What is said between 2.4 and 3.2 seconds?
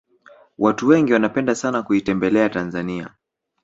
tanzania